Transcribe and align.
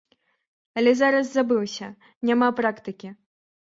Але 0.81 0.93
зараз 1.01 1.29
забыўся, 1.33 1.91
няма 2.31 2.47
практыкі. 2.61 3.09